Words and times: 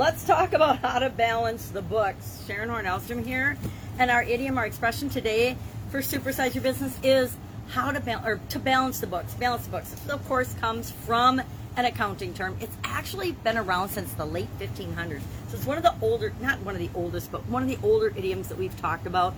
let's 0.00 0.24
talk 0.24 0.54
about 0.54 0.78
how 0.78 0.98
to 0.98 1.10
balance 1.10 1.68
the 1.68 1.82
books. 1.82 2.42
Sharon 2.46 2.70
Horn 2.70 2.86
Elstrom 2.86 3.22
here, 3.22 3.58
and 3.98 4.10
our 4.10 4.22
idiom, 4.22 4.56
our 4.56 4.64
expression 4.64 5.10
today 5.10 5.58
for 5.90 6.00
supersize 6.00 6.54
your 6.54 6.62
business 6.62 6.96
is 7.02 7.36
how 7.68 7.92
to 7.92 8.00
balance 8.00 8.26
or 8.26 8.40
to 8.48 8.58
balance 8.58 9.00
the 9.00 9.06
books. 9.06 9.34
Balance 9.34 9.66
the 9.66 9.72
books, 9.72 9.90
this, 9.90 10.08
of 10.08 10.26
course, 10.26 10.54
comes 10.54 10.90
from 10.90 11.42
an 11.76 11.84
accounting 11.84 12.32
term. 12.32 12.56
It's 12.60 12.74
actually 12.82 13.32
been 13.32 13.58
around 13.58 13.90
since 13.90 14.10
the 14.14 14.24
late 14.24 14.48
1500s. 14.58 15.20
So 15.48 15.56
it's 15.58 15.66
one 15.66 15.76
of 15.76 15.82
the 15.82 15.94
older, 16.00 16.32
not 16.40 16.58
one 16.60 16.74
of 16.74 16.80
the 16.80 16.90
oldest, 16.94 17.30
but 17.30 17.44
one 17.44 17.62
of 17.62 17.68
the 17.68 17.78
older 17.86 18.10
idioms 18.16 18.48
that 18.48 18.56
we've 18.56 18.80
talked 18.80 19.06
about. 19.06 19.34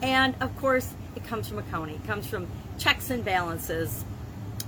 And 0.00 0.34
of 0.40 0.56
course, 0.56 0.94
it 1.14 1.24
comes 1.24 1.46
from 1.46 1.58
accounting. 1.58 1.96
It 1.96 2.06
comes 2.06 2.26
from 2.26 2.46
checks 2.78 3.10
and 3.10 3.22
balances, 3.22 4.02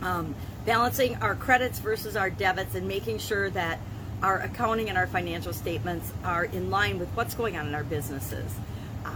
um, 0.03 0.35
balancing 0.67 1.17
our 1.23 1.35
credits 1.35 1.79
versus 1.79 2.17
our 2.17 2.29
debits, 2.29 2.75
and 2.75 2.87
making 2.87 3.17
sure 3.17 3.49
that 3.49 3.79
our 4.23 4.41
accounting 4.41 4.89
and 4.89 4.99
our 4.99 5.07
financial 5.07 5.53
statements 5.53 6.13
are 6.25 6.45
in 6.45 6.71
line 6.71 6.99
with 6.99 7.09
what's 7.11 7.35
going 7.35 7.57
on 7.57 7.67
in 7.67 7.75
our 7.75 7.85
businesses. 7.85 8.55
Uh, 9.05 9.11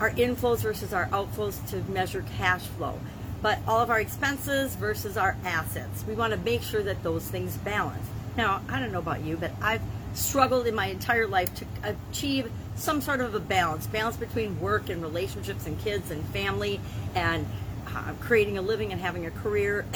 our 0.00 0.10
inflows 0.10 0.58
versus 0.58 0.92
our 0.92 1.06
outflows 1.06 1.66
to 1.70 1.76
measure 1.90 2.24
cash 2.36 2.62
flow 2.62 2.98
but 3.44 3.58
all 3.68 3.80
of 3.80 3.90
our 3.90 4.00
expenses 4.00 4.74
versus 4.76 5.18
our 5.18 5.36
assets. 5.44 6.02
We 6.08 6.14
want 6.14 6.32
to 6.32 6.38
make 6.38 6.62
sure 6.62 6.82
that 6.82 7.02
those 7.02 7.28
things 7.28 7.58
balance. 7.58 8.02
Now, 8.38 8.62
I 8.70 8.80
don't 8.80 8.90
know 8.90 9.00
about 9.00 9.22
you, 9.22 9.36
but 9.36 9.50
I've 9.60 9.82
struggled 10.14 10.66
in 10.66 10.74
my 10.74 10.86
entire 10.86 11.26
life 11.26 11.54
to 11.56 11.66
achieve 11.82 12.50
some 12.74 13.02
sort 13.02 13.20
of 13.20 13.34
a 13.34 13.40
balance 13.40 13.86
balance 13.86 14.16
between 14.16 14.58
work 14.60 14.88
and 14.88 15.02
relationships 15.02 15.66
and 15.66 15.78
kids 15.78 16.10
and 16.10 16.24
family 16.28 16.80
and 17.14 17.46
uh, 17.88 18.14
creating 18.18 18.56
a 18.56 18.62
living 18.62 18.92
and 18.92 19.00
having 19.02 19.26
a 19.26 19.30
career. 19.30 19.84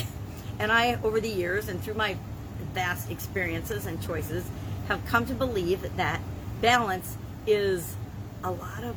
And 0.61 0.73
I, 0.73 0.98
over 1.05 1.20
the 1.20 1.28
years 1.28 1.69
and 1.69 1.80
through 1.80 1.95
my 1.95 2.17
vast 2.75 3.11
experiences 3.11 3.87
and 3.87 4.01
choices, 4.03 4.48
have 4.89 5.05
come 5.07 5.27
to 5.27 5.35
believe 5.35 5.97
that 5.97 6.21
balance 6.61 7.17
is 7.47 7.97
a 8.45 8.51
lot 8.51 8.84
of 8.84 8.97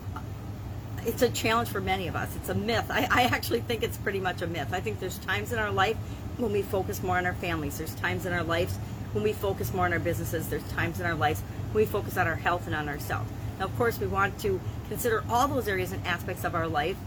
it's 1.05 1.21
a 1.21 1.29
challenge 1.29 1.69
for 1.69 1.81
many 1.81 2.07
of 2.07 2.15
us. 2.15 2.35
It's 2.35 2.49
a 2.49 2.53
myth. 2.53 2.85
I, 2.89 3.07
I 3.09 3.23
actually 3.23 3.61
think 3.61 3.81
it's 3.81 3.97
pretty 3.97 4.19
much 4.19 4.41
a 4.41 4.47
myth. 4.47 4.69
I 4.71 4.79
think 4.79 4.99
there's 4.99 5.17
times 5.19 5.51
in 5.51 5.57
our 5.57 5.71
life 5.71 5.97
when 6.37 6.51
we 6.51 6.61
focus 6.61 7.01
more 7.01 7.17
on 7.17 7.25
our 7.25 7.33
families. 7.33 7.77
There's 7.77 7.95
times 7.95 8.25
in 8.25 8.33
our 8.33 8.43
lives 8.43 8.77
when 9.13 9.23
we 9.23 9.33
focus 9.33 9.73
more 9.73 9.85
on 9.85 9.93
our 9.93 9.99
businesses. 9.99 10.47
There's 10.49 10.67
times 10.73 10.99
in 10.99 11.05
our 11.05 11.15
lives 11.15 11.41
when 11.71 11.83
we 11.83 11.85
focus 11.85 12.17
on 12.17 12.27
our 12.27 12.35
health 12.35 12.67
and 12.67 12.75
on 12.75 12.87
ourselves. 12.87 13.31
Now, 13.59 13.65
of 13.65 13.75
course, 13.77 13.99
we 13.99 14.07
want 14.07 14.39
to 14.39 14.59
consider 14.89 15.23
all 15.29 15.47
those 15.47 15.67
areas 15.67 15.91
and 15.91 16.05
aspects 16.05 16.43
of 16.43 16.55
our 16.55 16.67
life, 16.67 16.97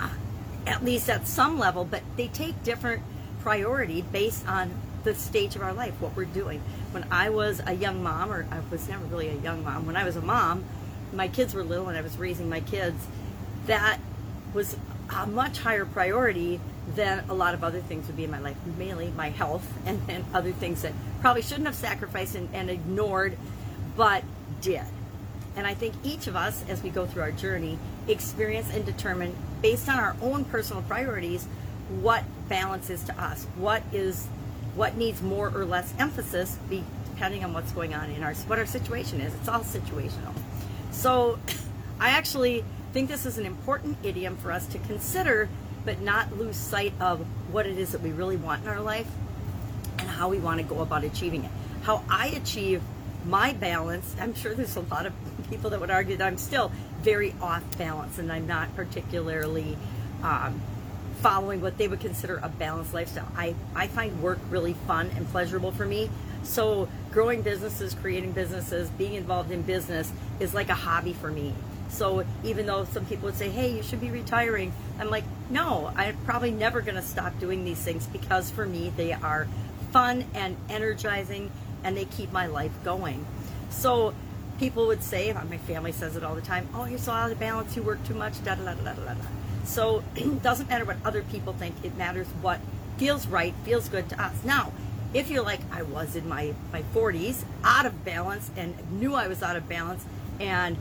uh, 0.00 0.08
at 0.66 0.84
least 0.84 1.08
at 1.08 1.26
some 1.26 1.58
level, 1.58 1.84
but 1.84 2.02
they 2.16 2.28
take 2.28 2.60
different 2.64 3.02
priority 3.40 4.02
based 4.02 4.46
on 4.48 4.72
the 5.04 5.14
stage 5.14 5.54
of 5.54 5.62
our 5.62 5.72
life, 5.72 5.94
what 6.00 6.16
we're 6.16 6.24
doing. 6.24 6.60
When 6.90 7.06
I 7.10 7.30
was 7.30 7.60
a 7.66 7.74
young 7.74 8.02
mom, 8.02 8.32
or 8.32 8.46
I 8.50 8.60
was 8.70 8.88
never 8.88 9.04
really 9.06 9.28
a 9.28 9.36
young 9.36 9.62
mom, 9.62 9.86
when 9.86 9.96
I 9.96 10.04
was 10.04 10.16
a 10.16 10.22
mom, 10.22 10.64
my 11.12 11.28
kids 11.28 11.54
were 11.54 11.62
little 11.62 11.88
and 11.88 11.96
I 11.96 12.00
was 12.00 12.16
raising 12.16 12.48
my 12.48 12.60
kids, 12.60 13.06
that 13.66 13.98
was 14.52 14.76
a 15.14 15.26
much 15.26 15.58
higher 15.58 15.84
priority 15.84 16.60
than 16.94 17.24
a 17.28 17.34
lot 17.34 17.54
of 17.54 17.64
other 17.64 17.80
things 17.80 18.06
would 18.06 18.16
be 18.16 18.24
in 18.24 18.30
my 18.30 18.40
life, 18.40 18.56
mainly 18.78 19.12
my 19.16 19.30
health 19.30 19.66
and, 19.86 20.24
other 20.34 20.52
things 20.52 20.82
that 20.82 20.92
probably 21.20 21.42
shouldn't 21.42 21.66
have 21.66 21.74
sacrificed 21.74 22.34
and, 22.34 22.48
and 22.52 22.70
ignored, 22.70 23.36
but 23.96 24.24
did. 24.60 24.82
And 25.56 25.66
I 25.66 25.74
think 25.74 25.94
each 26.02 26.26
of 26.26 26.34
us, 26.34 26.64
as 26.68 26.82
we 26.82 26.90
go 26.90 27.06
through 27.06 27.22
our 27.22 27.30
journey, 27.30 27.78
experience 28.08 28.72
and 28.74 28.84
determine, 28.84 29.34
based 29.62 29.88
on 29.88 29.98
our 29.98 30.16
own 30.20 30.44
personal 30.44 30.82
priorities, 30.82 31.46
what 32.00 32.24
balance 32.48 32.90
is 32.90 33.04
to 33.04 33.22
us. 33.22 33.46
What 33.56 33.82
is 33.92 34.26
what 34.74 34.96
needs 34.96 35.22
more 35.22 35.52
or 35.54 35.64
less 35.64 35.92
emphasis, 35.98 36.58
be, 36.68 36.82
depending 37.06 37.44
on 37.44 37.52
what's 37.52 37.72
going 37.72 37.94
on 37.94 38.10
in 38.10 38.22
our 38.22 38.34
what 38.34 38.58
our 38.58 38.66
situation 38.66 39.20
is. 39.20 39.34
It's 39.34 39.48
all 39.48 39.60
situational. 39.60 40.34
So 40.90 41.38
I 42.00 42.10
actually 42.10 42.64
think 42.92 43.08
this 43.08 43.26
is 43.26 43.38
an 43.38 43.46
important 43.46 43.98
idiom 44.02 44.36
for 44.36 44.52
us 44.52 44.66
to 44.68 44.78
consider, 44.78 45.48
but 45.84 46.00
not 46.00 46.36
lose 46.36 46.56
sight 46.56 46.92
of 47.00 47.20
what 47.52 47.66
it 47.66 47.78
is 47.78 47.92
that 47.92 48.00
we 48.00 48.10
really 48.10 48.36
want 48.36 48.62
in 48.62 48.68
our 48.68 48.80
life 48.80 49.08
and 49.98 50.08
how 50.08 50.28
we 50.28 50.38
want 50.38 50.60
to 50.60 50.64
go 50.64 50.80
about 50.80 51.04
achieving 51.04 51.44
it. 51.44 51.50
How 51.82 52.02
I 52.08 52.28
achieve 52.28 52.82
my 53.24 53.52
balance, 53.52 54.14
I'm 54.20 54.34
sure 54.34 54.54
there's 54.54 54.76
a 54.76 54.80
lot 54.80 55.06
of 55.06 55.12
people 55.50 55.70
that 55.70 55.80
would 55.80 55.90
argue 55.90 56.16
that 56.16 56.26
I'm 56.26 56.38
still 56.38 56.70
very 57.02 57.34
off 57.40 57.62
balance 57.78 58.18
and 58.18 58.32
I'm 58.32 58.46
not 58.46 58.74
particularly 58.76 59.76
um, 60.22 60.60
following 61.22 61.60
what 61.60 61.78
they 61.78 61.88
would 61.88 62.00
consider 62.00 62.40
a 62.42 62.48
balanced 62.48 62.94
lifestyle. 62.94 63.28
I, 63.36 63.54
I 63.74 63.86
find 63.86 64.22
work 64.22 64.38
really 64.50 64.74
fun 64.86 65.10
and 65.16 65.28
pleasurable 65.28 65.72
for 65.72 65.86
me. 65.86 66.10
So 66.42 66.88
growing 67.10 67.42
businesses, 67.42 67.94
creating 67.94 68.32
businesses, 68.32 68.90
being 68.90 69.14
involved 69.14 69.50
in 69.50 69.62
business 69.62 70.12
is 70.40 70.52
like 70.52 70.68
a 70.68 70.74
hobby 70.74 71.14
for 71.14 71.30
me. 71.30 71.54
So 71.88 72.24
even 72.42 72.66
though 72.66 72.84
some 72.84 73.06
people 73.06 73.26
would 73.26 73.36
say, 73.36 73.48
"Hey, 73.48 73.74
you 73.76 73.82
should 73.82 74.00
be 74.00 74.10
retiring," 74.10 74.72
I'm 74.98 75.10
like, 75.10 75.24
"No, 75.48 75.92
I'm 75.94 76.16
probably 76.24 76.50
never 76.50 76.80
going 76.80 76.96
to 76.96 77.02
stop 77.02 77.38
doing 77.38 77.64
these 77.64 77.78
things 77.78 78.06
because 78.06 78.50
for 78.50 78.66
me 78.66 78.92
they 78.96 79.12
are 79.12 79.46
fun 79.92 80.24
and 80.34 80.56
energizing 80.68 81.50
and 81.84 81.96
they 81.96 82.04
keep 82.04 82.32
my 82.32 82.46
life 82.46 82.72
going." 82.84 83.24
So 83.70 84.12
people 84.58 84.86
would 84.88 85.02
say, 85.02 85.32
my 85.32 85.58
family 85.58 85.92
says 85.92 86.16
it 86.16 86.24
all 86.24 86.34
the 86.34 86.40
time, 86.40 86.68
"Oh, 86.74 86.84
you're 86.86 86.98
so 86.98 87.12
out 87.12 87.30
of 87.30 87.38
balance. 87.38 87.76
You 87.76 87.82
work 87.82 88.04
too 88.04 88.14
much." 88.14 88.42
Da 88.44 88.56
da 88.56 88.64
da 88.64 88.74
da 88.74 88.92
da 88.94 89.14
da. 89.14 89.26
So 89.64 90.02
it 90.16 90.42
doesn't 90.42 90.68
matter 90.68 90.84
what 90.84 90.96
other 91.04 91.22
people 91.22 91.52
think. 91.52 91.74
It 91.82 91.96
matters 91.96 92.26
what 92.40 92.60
feels 92.96 93.26
right, 93.26 93.54
feels 93.64 93.88
good 93.88 94.08
to 94.10 94.22
us. 94.22 94.32
Now, 94.44 94.72
if 95.12 95.30
you're 95.30 95.44
like 95.44 95.60
I 95.72 95.82
was 95.82 96.16
in 96.16 96.28
my, 96.28 96.54
my 96.72 96.82
40s, 96.94 97.44
out 97.62 97.86
of 97.86 98.04
balance 98.04 98.50
and 98.56 98.74
knew 99.00 99.14
I 99.14 99.28
was 99.28 99.42
out 99.42 99.56
of 99.56 99.68
balance 99.68 100.04
and 100.40 100.76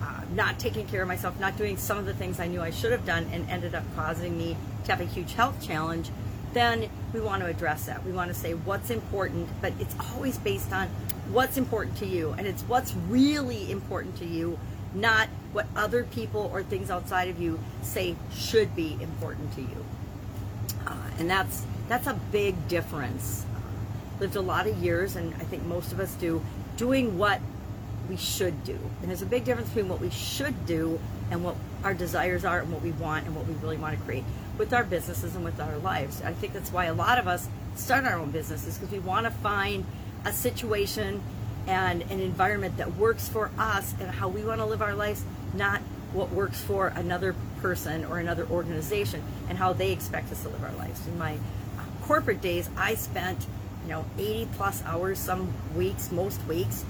uh, 0.00 0.22
not 0.34 0.58
taking 0.58 0.86
care 0.86 1.02
of 1.02 1.08
myself, 1.08 1.38
not 1.38 1.56
doing 1.56 1.76
some 1.76 1.98
of 1.98 2.06
the 2.06 2.14
things 2.14 2.40
I 2.40 2.46
knew 2.46 2.60
I 2.60 2.70
should 2.70 2.92
have 2.92 3.04
done 3.04 3.28
and 3.32 3.48
ended 3.50 3.74
up 3.74 3.84
causing 3.94 4.36
me 4.36 4.56
to 4.84 4.92
have 4.92 5.00
a 5.00 5.04
huge 5.04 5.34
health 5.34 5.64
challenge, 5.64 6.10
then 6.52 6.88
we 7.12 7.20
want 7.20 7.42
to 7.42 7.48
address 7.48 7.86
that. 7.86 8.04
We 8.04 8.12
want 8.12 8.28
to 8.32 8.34
say 8.34 8.54
what's 8.54 8.90
important, 8.90 9.48
but 9.60 9.72
it's 9.78 9.94
always 10.12 10.38
based 10.38 10.72
on 10.72 10.88
what's 11.30 11.56
important 11.56 11.96
to 11.98 12.06
you 12.06 12.34
and 12.36 12.46
it's 12.46 12.62
what's 12.62 12.94
really 13.08 13.70
important 13.70 14.16
to 14.18 14.26
you, 14.26 14.58
not 14.94 15.28
what 15.52 15.66
other 15.76 16.04
people 16.04 16.50
or 16.52 16.62
things 16.62 16.90
outside 16.90 17.28
of 17.28 17.40
you 17.40 17.58
say 17.82 18.16
should 18.34 18.74
be 18.74 18.98
important 19.00 19.54
to 19.54 19.60
you. 19.60 19.84
Uh, 20.86 20.96
and 21.18 21.30
that's 21.30 21.64
that's 21.88 22.06
a 22.06 22.14
big 22.30 22.68
difference 22.68 23.44
lived 24.22 24.36
a 24.36 24.40
lot 24.40 24.68
of 24.68 24.76
years, 24.78 25.16
and 25.16 25.34
I 25.34 25.44
think 25.44 25.64
most 25.64 25.92
of 25.92 25.98
us 25.98 26.14
do, 26.14 26.40
doing 26.76 27.18
what 27.18 27.40
we 28.08 28.16
should 28.16 28.62
do. 28.62 28.78
And 29.00 29.10
there's 29.10 29.22
a 29.22 29.26
big 29.26 29.44
difference 29.44 29.68
between 29.70 29.88
what 29.88 30.00
we 30.00 30.10
should 30.10 30.64
do 30.64 31.00
and 31.30 31.44
what 31.44 31.56
our 31.82 31.92
desires 31.92 32.44
are 32.44 32.60
and 32.60 32.72
what 32.72 32.82
we 32.82 32.92
want 32.92 33.26
and 33.26 33.34
what 33.34 33.46
we 33.46 33.54
really 33.54 33.76
want 33.76 33.98
to 33.98 34.04
create 34.04 34.24
with 34.58 34.72
our 34.72 34.84
businesses 34.84 35.34
and 35.34 35.44
with 35.44 35.60
our 35.60 35.76
lives. 35.78 36.22
I 36.22 36.32
think 36.32 36.52
that's 36.52 36.72
why 36.72 36.84
a 36.84 36.94
lot 36.94 37.18
of 37.18 37.26
us 37.26 37.48
start 37.74 38.04
our 38.04 38.16
own 38.16 38.30
businesses 38.30 38.78
because 38.78 38.92
we 38.92 39.00
want 39.00 39.26
to 39.26 39.32
find 39.32 39.84
a 40.24 40.32
situation 40.32 41.20
and 41.66 42.02
an 42.02 42.20
environment 42.20 42.76
that 42.76 42.96
works 42.96 43.28
for 43.28 43.50
us 43.58 43.94
and 44.00 44.10
how 44.10 44.28
we 44.28 44.42
want 44.42 44.60
to 44.60 44.66
live 44.66 44.82
our 44.82 44.94
lives, 44.94 45.24
not 45.54 45.80
what 46.12 46.30
works 46.30 46.60
for 46.60 46.88
another 46.88 47.34
person 47.60 48.04
or 48.04 48.18
another 48.18 48.46
organization 48.48 49.22
and 49.48 49.56
how 49.56 49.72
they 49.72 49.92
expect 49.92 50.30
us 50.32 50.42
to 50.42 50.48
live 50.48 50.62
our 50.62 50.72
lives. 50.72 51.06
In 51.06 51.18
my 51.18 51.36
corporate 52.02 52.40
days, 52.40 52.68
I 52.76 52.94
spent 52.94 53.46
you 53.84 53.90
know, 53.90 54.04
80 54.18 54.48
plus 54.54 54.82
hours 54.84 55.18
some 55.18 55.52
weeks, 55.74 56.12
most 56.12 56.44
weeks, 56.46 56.84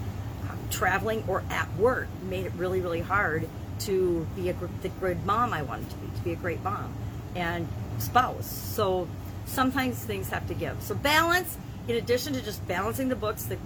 um, 0.49 0.59
traveling 0.71 1.25
or 1.29 1.43
at 1.51 1.73
work 1.77 2.09
made 2.29 2.47
it 2.47 2.53
really, 2.57 2.81
really 2.81 3.01
hard 3.01 3.49
to 3.81 4.27
be 4.37 4.49
a 4.49 4.55
the 4.83 4.89
great 4.89 5.19
mom 5.25 5.53
I 5.53 5.63
wanted 5.63 5.91
to 5.91 5.97
be, 5.97 6.07
to 6.17 6.23
be 6.23 6.33
a 6.33 6.37
great 6.37 6.63
mom 6.63 6.93
and 7.35 7.69
spouse. 7.99 8.47
So 8.47 9.09
sometimes 9.47 9.99
things 10.05 10.29
have 10.31 10.47
to 10.49 10.55
give. 10.55 10.83
So 10.83 10.95
balance, 10.95 11.57
in 11.89 11.97
addition 11.97 12.33
to 12.35 12.43
just 12.43 12.67
balancing 12.69 13.09
the 13.09 13.17
books, 13.17 13.45
the 13.45 13.57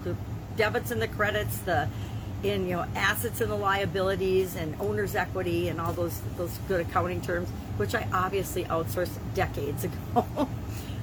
debits 0.56 0.90
and 0.90 1.00
the 1.00 1.08
credits, 1.08 1.58
the 1.58 1.88
in 2.42 2.66
you 2.68 2.76
know 2.76 2.86
assets 2.94 3.40
and 3.40 3.50
the 3.50 3.56
liabilities 3.56 4.56
and 4.56 4.74
owner's 4.80 5.14
equity 5.14 5.68
and 5.68 5.80
all 5.80 5.92
those 5.92 6.20
those 6.36 6.58
good 6.68 6.80
accounting 6.82 7.20
terms, 7.20 7.48
which 7.76 7.94
I 7.94 8.06
obviously 8.12 8.64
outsourced 8.64 9.18
decades 9.34 9.84
ago. 10.14 10.48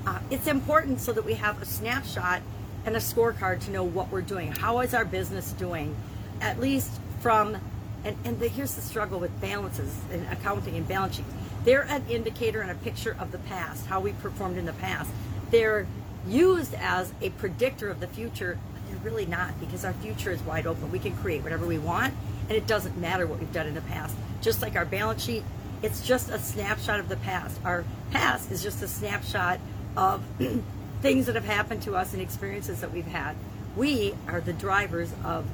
Uh, 0.06 0.20
it's 0.30 0.48
important 0.48 1.00
so 1.00 1.14
that 1.14 1.24
we 1.24 1.34
have 1.36 1.62
a 1.62 1.66
snapshot 1.66 2.42
and 2.86 2.96
a 2.96 3.00
scorecard 3.00 3.62
to 3.62 3.72
know 3.72 3.84
what 3.84 4.12
we're 4.12 4.22
doing. 4.22 4.52
How 4.52 4.80
is 4.82 4.94
our 4.94 5.06
business 5.06 5.54
doing? 5.54 5.96
At 6.42 6.60
least 6.60 6.92
from, 7.22 7.56
and, 8.04 8.18
and 8.26 8.40
the, 8.40 8.50
here's 8.50 8.76
the 8.76 8.82
struggle 8.82 9.20
with 9.20 9.40
balances 9.40 9.96
and 10.12 10.28
accounting 10.28 10.76
and 10.76 10.86
balance 10.88 11.16
sheets. 11.16 11.30
They're 11.64 11.84
an 11.84 12.04
indicator 12.10 12.62
and 12.62 12.70
a 12.70 12.76
picture 12.76 13.16
of 13.20 13.32
the 13.32 13.38
past, 13.40 13.86
how 13.86 14.02
we 14.02 14.12
performed 14.14 14.58
in 14.58 14.66
the 14.66 14.74
past. 14.74 15.10
They're 15.50 15.88
used 16.28 16.74
as 16.74 17.14
a 17.22 17.30
predictor 17.32 17.90
of 17.90 18.02
the 18.02 18.08
future, 18.08 18.60
they're 18.94 19.04
really 19.04 19.26
not 19.26 19.60
because 19.60 19.84
our 19.86 19.94
future 19.94 20.32
is 20.32 20.42
wide 20.44 20.68
open. 20.68 20.92
We 20.92 21.00
can 21.00 21.16
create 21.18 21.44
whatever 21.44 21.66
we 21.66 21.80
want, 21.80 22.14
and 22.48 22.52
it 22.52 22.68
doesn't 22.68 22.98
matter 22.98 23.26
what 23.26 23.40
we've 23.40 23.52
done 23.52 23.68
in 23.68 23.74
the 23.74 23.82
past. 23.82 24.16
Just 24.42 24.62
like 24.62 24.76
our 24.76 24.86
balance 24.86 25.24
sheet, 25.24 25.44
it's 25.82 26.06
just 26.06 26.30
a 26.30 26.38
snapshot 26.38 27.00
of 27.00 27.10
the 27.10 27.18
past. 27.18 27.60
Our 27.66 27.84
past 28.12 28.52
is 28.52 28.62
just 28.62 28.82
a 28.84 28.88
snapshot 28.88 29.60
of 29.98 30.24
things 31.02 31.26
that 31.26 31.36
have 31.36 31.46
happened 31.46 31.82
to 31.84 31.96
us 31.96 32.14
and 32.14 32.22
experiences 32.22 32.82
that 32.82 32.92
we've 32.92 33.08
had. 33.08 33.36
we 33.76 34.14
are 34.28 34.40
the 34.40 34.54
drivers 34.54 35.12
of 35.26 35.46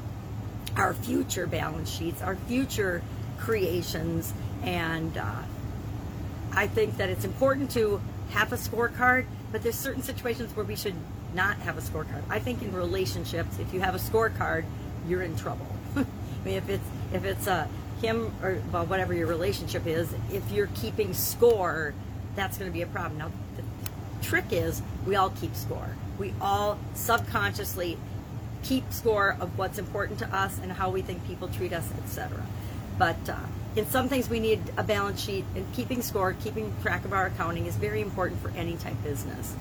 our 0.75 0.93
future 0.93 1.47
balance 1.47 1.89
sheets, 1.89 2.21
our 2.21 2.35
future 2.35 3.01
creations, 3.39 4.33
and 4.63 5.17
uh, 5.17 5.43
I 6.53 6.67
think 6.67 6.97
that 6.97 7.09
it's 7.09 7.25
important 7.25 7.71
to 7.71 8.01
have 8.31 8.51
a 8.51 8.57
scorecard, 8.57 9.25
but 9.51 9.63
there's 9.63 9.75
certain 9.75 10.03
situations 10.03 10.55
where 10.55 10.65
we 10.65 10.75
should 10.75 10.95
not 11.33 11.57
have 11.57 11.77
a 11.77 11.81
scorecard. 11.81 12.23
I 12.29 12.39
think 12.39 12.61
in 12.61 12.73
relationships, 12.73 13.59
if 13.59 13.73
you 13.73 13.79
have 13.81 13.95
a 13.95 13.99
scorecard, 13.99 14.65
you're 15.07 15.21
in 15.21 15.35
trouble. 15.35 15.67
I 15.95 16.05
mean, 16.45 16.55
if 16.55 16.69
it's 16.69 16.83
if 17.13 17.25
it's 17.25 17.47
a 17.47 17.53
uh, 17.53 17.67
him 18.01 18.33
or 18.41 18.61
well, 18.71 18.85
whatever 18.85 19.13
your 19.13 19.27
relationship 19.27 19.85
is, 19.85 20.13
if 20.31 20.49
you're 20.51 20.69
keeping 20.75 21.13
score, 21.13 21.93
that's 22.35 22.57
going 22.57 22.71
to 22.71 22.73
be 22.73 22.81
a 22.81 22.87
problem. 22.87 23.17
Now, 23.17 23.31
the 23.57 24.25
trick 24.25 24.45
is 24.51 24.81
we 25.05 25.15
all 25.15 25.31
keep 25.31 25.55
score. 25.55 25.95
We 26.17 26.33
all 26.41 26.79
subconsciously 26.93 27.97
keep 28.63 28.91
score 28.91 29.37
of 29.39 29.57
what's 29.57 29.77
important 29.77 30.19
to 30.19 30.35
us 30.35 30.59
and 30.61 30.71
how 30.71 30.89
we 30.89 31.01
think 31.01 31.25
people 31.27 31.47
treat 31.47 31.73
us, 31.73 31.89
etc. 32.03 32.45
But 32.97 33.17
uh, 33.29 33.35
in 33.75 33.85
some 33.87 34.09
things, 34.09 34.29
we 34.29 34.39
need 34.39 34.61
a 34.77 34.83
balance 34.83 35.21
sheet, 35.21 35.45
and 35.55 35.65
keeping 35.73 36.01
score, 36.01 36.33
keeping 36.33 36.73
track 36.81 37.05
of 37.05 37.13
our 37.13 37.27
accounting 37.27 37.65
is 37.65 37.75
very 37.75 38.01
important 38.01 38.41
for 38.41 38.49
any 38.51 38.75
type 38.75 38.93
of 38.93 39.03
business. 39.03 39.55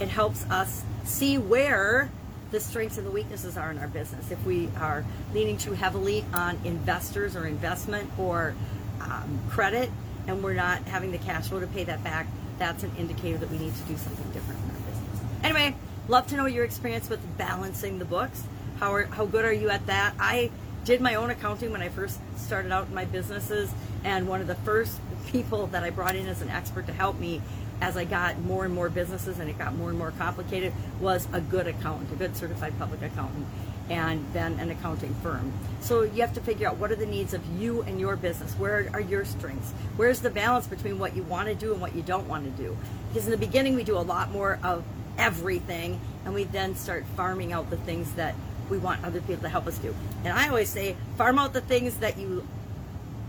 It 0.00 0.08
helps 0.08 0.44
us 0.50 0.82
see 1.04 1.36
where 1.38 2.10
the 2.50 2.58
strengths 2.58 2.98
and 2.98 3.06
the 3.06 3.10
weaknesses 3.10 3.56
are 3.56 3.70
in 3.70 3.78
our 3.78 3.86
business. 3.86 4.30
If 4.30 4.44
we 4.44 4.68
are 4.78 5.04
leaning 5.32 5.56
too 5.56 5.72
heavily 5.72 6.24
on 6.32 6.58
investors 6.64 7.36
or 7.36 7.46
investment 7.46 8.10
or 8.18 8.54
um, 9.00 9.40
credit, 9.50 9.90
and 10.26 10.42
we're 10.42 10.54
not 10.54 10.82
having 10.84 11.12
the 11.12 11.18
cash 11.18 11.48
flow 11.48 11.60
to 11.60 11.66
pay 11.66 11.84
that 11.84 12.02
back, 12.02 12.26
that's 12.58 12.82
an 12.82 12.92
indicator 12.98 13.38
that 13.38 13.50
we 13.50 13.58
need 13.58 13.74
to 13.74 13.82
do 13.82 13.96
something 13.96 14.30
different 14.32 14.60
in 14.64 14.70
our 14.70 14.76
business. 14.76 15.20
Anyway, 15.44 15.76
love 16.08 16.26
to 16.28 16.36
know 16.36 16.46
your 16.46 16.64
experience 16.64 17.08
with 17.08 17.20
balancing 17.38 17.98
the 17.98 18.04
books. 18.04 18.44
How 18.78 18.92
are, 18.94 19.04
how 19.04 19.26
good 19.26 19.44
are 19.44 19.52
you 19.52 19.70
at 19.70 19.86
that? 19.86 20.14
I 20.18 20.50
did 20.84 21.00
my 21.00 21.14
own 21.14 21.30
accounting 21.30 21.70
when 21.72 21.82
I 21.82 21.88
first 21.88 22.18
started 22.36 22.72
out 22.72 22.88
in 22.88 22.94
my 22.94 23.04
businesses, 23.04 23.70
and 24.02 24.26
one 24.26 24.40
of 24.40 24.46
the 24.46 24.54
first 24.56 24.98
people 25.28 25.68
that 25.68 25.84
I 25.84 25.90
brought 25.90 26.16
in 26.16 26.26
as 26.26 26.42
an 26.42 26.48
expert 26.48 26.86
to 26.86 26.92
help 26.92 27.18
me 27.18 27.40
as 27.80 27.96
I 27.96 28.04
got 28.04 28.38
more 28.40 28.64
and 28.64 28.74
more 28.74 28.88
businesses 28.88 29.38
and 29.38 29.48
it 29.48 29.58
got 29.58 29.74
more 29.74 29.88
and 29.88 29.98
more 29.98 30.12
complicated 30.12 30.72
was 31.00 31.26
a 31.32 31.40
good 31.40 31.66
accountant, 31.66 32.12
a 32.12 32.16
good 32.16 32.36
certified 32.36 32.78
public 32.78 33.02
accountant, 33.02 33.46
and 33.88 34.24
then 34.32 34.58
an 34.60 34.70
accounting 34.70 35.14
firm. 35.22 35.52
So 35.80 36.02
you 36.02 36.20
have 36.20 36.34
to 36.34 36.40
figure 36.40 36.68
out 36.68 36.76
what 36.76 36.92
are 36.92 36.96
the 36.96 37.06
needs 37.06 37.34
of 37.34 37.44
you 37.58 37.82
and 37.82 37.98
your 37.98 38.16
business. 38.16 38.54
Where 38.54 38.88
are 38.92 39.00
your 39.00 39.24
strengths? 39.24 39.72
Where's 39.96 40.20
the 40.20 40.30
balance 40.30 40.66
between 40.66 40.98
what 40.98 41.16
you 41.16 41.22
want 41.24 41.48
to 41.48 41.54
do 41.54 41.72
and 41.72 41.80
what 41.80 41.94
you 41.94 42.02
don't 42.02 42.28
want 42.28 42.44
to 42.44 42.62
do? 42.62 42.76
Because 43.08 43.24
in 43.24 43.32
the 43.32 43.38
beginning 43.38 43.74
we 43.74 43.82
do 43.82 43.96
a 43.96 43.98
lot 43.98 44.30
more 44.30 44.58
of 44.62 44.84
everything, 45.18 46.00
and 46.24 46.34
we 46.34 46.44
then 46.44 46.74
start 46.76 47.04
farming 47.16 47.52
out 47.52 47.70
the 47.70 47.76
things 47.78 48.12
that 48.12 48.34
we 48.68 48.78
want 48.78 49.04
other 49.04 49.20
people 49.20 49.42
to 49.42 49.48
help 49.48 49.66
us 49.66 49.76
do. 49.78 49.94
And 50.24 50.32
I 50.32 50.48
always 50.48 50.68
say, 50.68 50.96
farm 51.16 51.38
out 51.38 51.52
the 51.52 51.60
things 51.60 51.96
that 51.96 52.16
you 52.16 52.46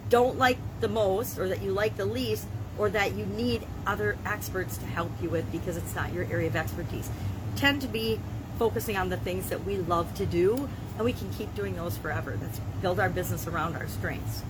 don't 0.10 0.38
like 0.38 0.58
the 0.82 0.88
most 0.88 1.40
or 1.40 1.48
that 1.48 1.62
you 1.62 1.72
like 1.72 1.96
the 1.98 2.06
least 2.06 2.46
or 2.78 2.90
that 2.90 3.16
you 3.16 3.26
need 3.26 3.66
other 3.86 4.18
experts 4.26 4.78
to 4.78 4.86
help 4.86 5.12
you 5.22 5.30
with 5.30 5.52
because 5.52 5.78
it's 5.78 5.96
not 5.96 6.14
your 6.14 6.26
area 6.26 6.48
of 6.48 6.56
expertise. 6.56 7.10
Tend 7.56 7.82
to 7.82 7.88
be 7.88 8.20
focusing 8.58 8.98
on 8.98 9.10
the 9.10 9.18
things 9.18 9.50
that 9.50 9.64
we 9.66 9.78
love 9.78 10.14
to 10.16 10.26
do 10.26 10.70
and 10.96 11.06
we 11.06 11.14
can 11.14 11.30
keep 11.34 11.54
doing 11.56 11.76
those 11.76 11.98
forever. 11.98 12.38
Let's 12.42 12.60
build 12.82 13.00
our 13.00 13.10
business 13.10 13.48
around 13.48 13.76
our 13.76 13.88
strengths. 13.88 14.44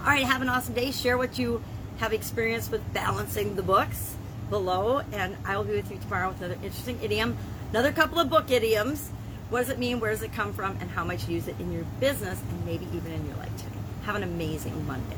All 0.00 0.06
right, 0.06 0.24
have 0.24 0.42
an 0.42 0.48
awesome 0.48 0.74
day. 0.74 0.90
Share 0.90 1.16
what 1.16 1.38
you 1.38 1.62
have 1.98 2.12
experienced 2.12 2.70
with 2.70 2.92
balancing 2.92 3.56
the 3.56 3.62
books 3.62 4.16
below, 4.50 5.00
and 5.12 5.36
I 5.44 5.56
will 5.56 5.64
be 5.64 5.76
with 5.76 5.90
you 5.90 5.98
tomorrow 5.98 6.28
with 6.28 6.38
another 6.42 6.58
interesting 6.62 6.98
idiom, 7.02 7.36
another 7.70 7.92
couple 7.92 8.18
of 8.18 8.28
book 8.28 8.50
idioms. 8.50 9.10
What 9.48 9.60
does 9.60 9.70
it 9.70 9.78
mean? 9.78 10.00
Where 10.00 10.10
does 10.10 10.22
it 10.22 10.32
come 10.32 10.52
from? 10.52 10.76
And 10.80 10.90
how 10.90 11.04
much 11.04 11.28
you 11.28 11.36
use 11.36 11.48
it 11.48 11.56
in 11.60 11.72
your 11.72 11.84
business 12.00 12.40
and 12.50 12.66
maybe 12.66 12.86
even 12.92 13.12
in 13.12 13.26
your 13.26 13.36
life 13.36 13.56
today. 13.56 13.70
Have 14.04 14.16
an 14.16 14.22
amazing 14.22 14.86
Monday. 14.86 15.16